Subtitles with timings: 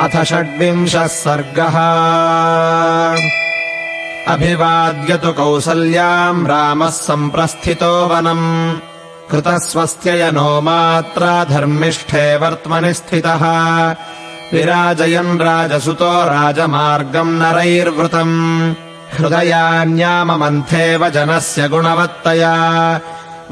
[0.00, 1.76] अथ षड्विंशः सर्गः।
[4.34, 8.72] अभिवाद्य तु कौसल्याम् रामः सम्प्रस्थितो वनम्।
[9.30, 13.42] कृतस्वस्त्ययनो मात्रा धर्मिष्ठे वर्त्मनि स्थितः।
[14.52, 18.74] विराजयन् राजसुतो राजमार्गम् नरैर्वृतम्।
[19.18, 22.54] हृदयान्याममन्थेव जनस्य गुणवत्तया।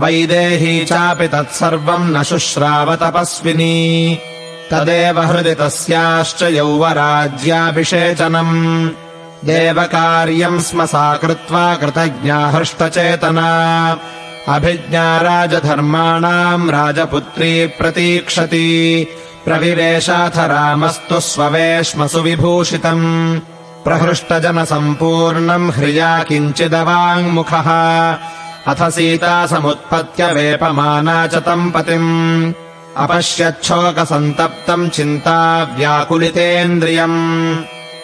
[0.00, 4.18] वैदेही चापि तत्सर्वम् न शुश्राव तपस्विनी
[4.70, 8.90] तदेव हृदि तस्याश्च यौवराज्याभिषेचनम्।
[9.44, 13.98] देवकार्यम् स्म सा कृत्वा कृतज्ञा हृष्टचेतना।
[14.48, 19.08] अभिज्ञा राजधर्माणाम् राजपुत्री प्रतीक्षति।
[19.44, 23.40] प्रविवेशाथ रामस्तु स्ववेश्मसु विभूषितम्
[23.84, 28.16] प्रहृष्टजनसम्पूर्णम् ह्रिया किञ्चिदवाङ्मुखः।
[28.66, 32.52] अथ सीता समुत्पत्य वेपमाना च तम् पतिम्
[32.98, 37.56] अपश्यच्छोकसन्तप्तम् चिन्ता व्याकुलितेन्द्रियम्।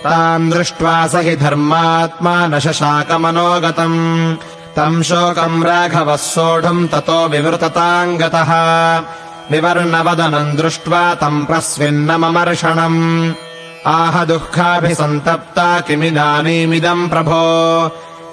[0.05, 4.37] ताम् दृष्ट्वा स हि धर्मात्मा न शशाकमनोगतम्।
[4.77, 8.51] तम् शोकम् राघवः सोढुम् ततो विवृतताम् गतः
[9.51, 13.33] विवर्णवदनम् दृष्ट्वा तम् प्रस्विन्नममर्षणम्।
[13.87, 17.45] आह दुःखाभिसन्तप्ता किमिदानीमिदम् प्रभो।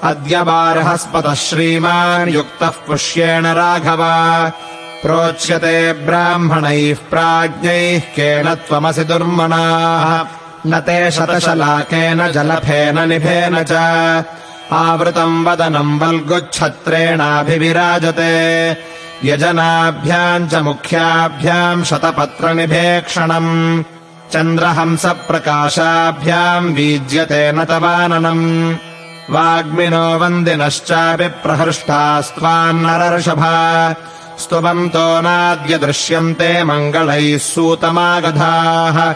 [0.03, 4.01] अद्य बार्हस्पतः श्रीमान् युक्तः पुष्येण राघव
[5.01, 10.25] प्रोच्यते ब्राह्मणैः प्राज्ञैः केन त्वमसि दुर्मणाः।
[10.67, 13.71] न ते शतशलाकेन जलफेन निभेन च।
[14.71, 18.77] आवृतम् वदनम् वल्गुच्छत्रेणाभिविराजते।
[19.27, 23.83] यजनाभ्याम् च मुख्याभ्याम् शतपत्रनिभेक्षणम्।
[24.33, 28.75] चन्द्रहंसप्रकाशाभ्याम् बीज्यते न तवाननम्।
[29.29, 33.95] वाग्मिनो वन्दिनश्चापि प्रहृष्टास्त्वान्नरर्षभा
[34.41, 39.15] स्तुवन्तो नाद्य दृश्यन्ते मङ्गलैः सूतमागधाः।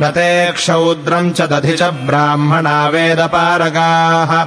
[0.00, 4.46] न ते क्षौद्रम् च दधि च ब्राह्मणा वेदपारगाः।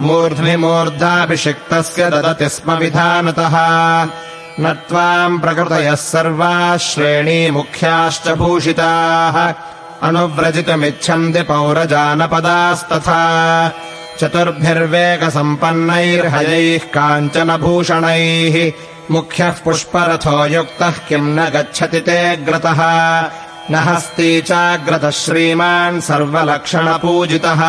[0.00, 3.56] मूर्ध्नि मूर्धाभिषिक्तस्य ददति स्म विधानतः।
[4.60, 9.54] न त्वाम् प्रकृतयः सर्वाः श्रेणीमुख्याश्च भूषिताः।
[10.08, 13.20] अनुव्रजितुमिच्छन्ति पौरजानपदास्तथा।
[14.20, 18.72] चतुर्भिर्वेगसम्पन्नैर्हयैः काञ्चनभूषणैः
[19.10, 22.76] मुख्यः पुष्परथो युक्तः किम् न गच्छति ते ग्रतः?
[23.70, 27.60] न हस्ती चाग्रतः श्रीमान् सर्वलक्षणपूजितः।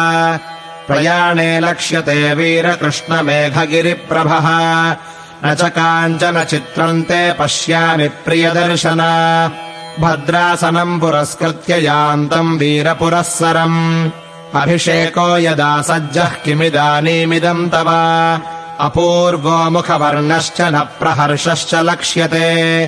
[0.87, 3.37] प्रयाणे लक्ष्यते वीरकृष्णमेघगिरिप्रभः।
[5.45, 8.99] न च काञ्चन चित्रम् ते पश्यामि प्रियदर्शन।
[9.99, 14.09] भद्रासनम् पुरस्कृत्य यान्तम् वीरपुरःसरम्।
[14.55, 17.87] अभिषेको यदा सज्जः किमिदानीमिदम् तव
[18.79, 22.83] अपूर्वो मुखवर्णश्च न प्रहर्षश्च लक्ष्यते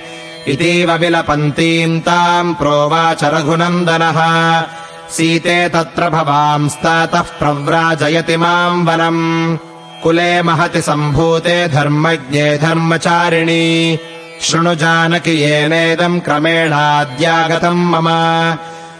[0.47, 4.61] इतीव विलपन्तीम् ताम् प्रोवाच रघुनन्दनः।
[5.09, 9.57] सीते तत्र भवांस्तातः प्रव्राजयति माम् वनम्।
[10.03, 13.99] कुले महति सम्भूते धर्मज्ञे धर्मचारिणी।
[14.41, 18.07] शृणु जानकि येनेदम् क्रमेणाद्यागतम् मम।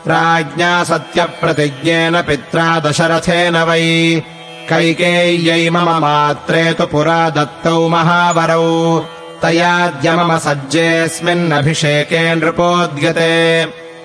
[0.07, 4.21] राज्ञा सत्यप्रतिज्ञेन पित्रा दशरथेन वै
[4.69, 9.00] कैकेय्यै मम मात्रे तु पुरा दत्तौ महावरौ।
[9.41, 13.34] तयाद्य मम सज्जेऽस्मिन्नभिषेके नृपोद्यते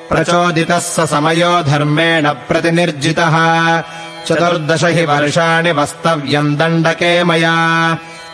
[0.08, 3.36] प्रचोदितः स समयो धर्मेण प्रतिनिर्जितः।
[4.26, 7.56] चतुर्दश हि वर्षाणि वस्तव्यम् दण्डके मया।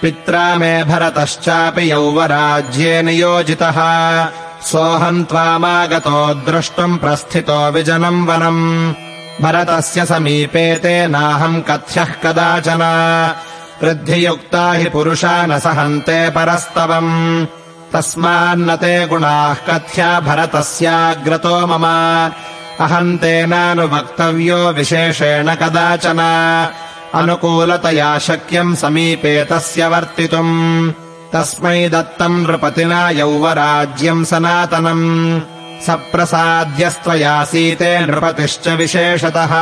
[0.02, 3.78] पित्रा मे भरतश्चापि यौवराज्ये नियोजितः।
[4.70, 8.94] सोऽहम् त्वामागतो द्रष्टुम् प्रस्थितो विजनम् वनम्
[9.40, 12.82] भरतस्य समीपे तेनाहम् कथ्यः कदाचन।
[13.82, 17.46] वृद्धियुक्ता हि पुरुषा न सहन्ते परस्तवम्।
[17.92, 21.84] तस्मान्न ते गुणाः कथ्या भरतस्याग्रतो मम।
[22.84, 26.18] अहम् तेनानुवक्तव्यो विशेषेण कदाचन।
[27.14, 30.92] अनुकूलतया शक्यम् समीपे तस्य वर्तितुम्।
[31.32, 35.40] तस्मै दत्तम् नृपतिना यौवराज्यम् सनातनम्
[35.86, 39.54] सप्रसाद्यस्त्वयासीते नृपतिश्च विशेषतः।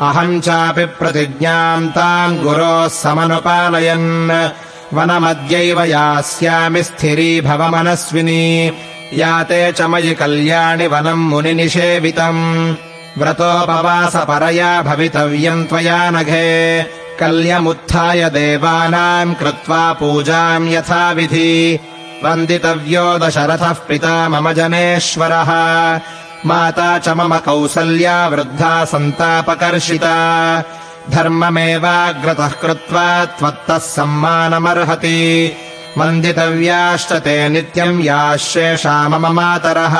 [0.00, 8.72] अहम् चापि प्रतिज्ञाम् ताम् गुरोः समनुपालयन्। वनमद्यैव यास्यामि स्थिरी भव मनस्विनी
[9.14, 12.74] याते च मयि कल्याणि वनम् मुनिनिषेवितम्।
[13.18, 16.86] व्रतोपवासपरया भवितव्यम् त्वया नघे।
[17.20, 21.78] कल्यमुत्थाय देवानाम् कृत्वा पूजाम् यथाविधि
[22.24, 26.00] वन्दितव्यो दशरथः पिता मम जनेश्वरः।
[26.46, 30.64] माता च मम कौसल्या वृद्धा सन्तापकर्षिता।
[31.10, 35.56] धर्ममेवाग्रतः कृत्वा त्वत्तः सम्मानमर्हति।
[35.98, 39.96] वन्दितव्याश्च ते नित्यम् याः शेषा मम मातरः।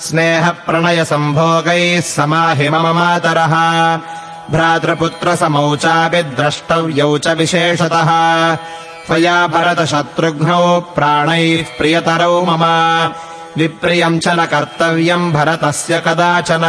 [0.00, 3.98] स्नेहप्रणयसम्भोगैः समाहि मम मातरः।
[4.50, 8.08] भ्रातृपुत्रसमौ चापि द्रष्टव्यौ च विशेषतः
[9.08, 12.64] त्वया भरतशत्रुघ्नौ प्राणैः प्रियतरौ मम।
[13.56, 16.62] विप्रियम् च न कर्तव्यम् भरतस्य कदाचन।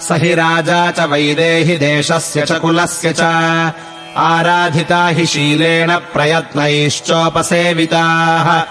[0.00, 3.20] स हि राजा च वैदेहि देशस्य च कुलस्य च।
[4.16, 8.62] आराधिता हि शीलेन प्रयत्नैश्चोपसेविताः।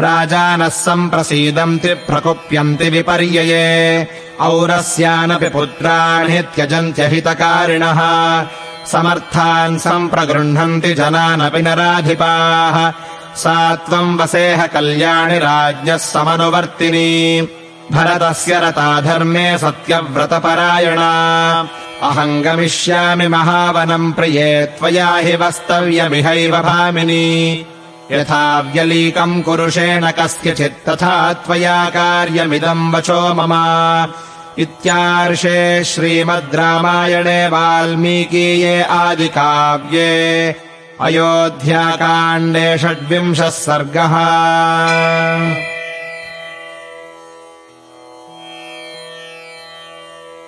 [0.00, 4.08] राजानः सम्प्रसीदन्ति प्रकुप्यन्ति विपर्यये।
[4.40, 8.00] औरस्यानपि पुत्राणि त्यजन्त्यहितकारिणः
[8.86, 12.92] समर्थान् सम्प्रगृह्णन्ति जनानपि नराधिपाः।
[13.36, 17.40] सा त्वम् वसेह कल्याणि राज्ञः समनुवर्तिनी।
[17.92, 21.10] भरतस्य रता धर्मे सत्यव्रतपरायणा।
[22.02, 27.66] अहम् गमिष्यामि महावनम् प्रिये त्वया हि वस्तव्यमिहैव भामिनी।
[28.12, 33.52] यथा व्यलीकम् कुरुषेण कस्यचित् तथा त्वया कार्यमिदम् वचो मम
[34.62, 35.60] इत्यार्षे
[35.90, 40.10] श्रीमद् रामायणे वाल्मीकीये आदिकाव्ये
[41.06, 44.14] अयोध्याकाण्डे षड्विंशः सर्गः